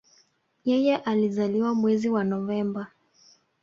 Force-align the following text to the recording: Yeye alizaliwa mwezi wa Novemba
Yeye 0.65 0.97
alizaliwa 0.97 1.73
mwezi 1.75 2.09
wa 2.09 2.23
Novemba 2.23 2.87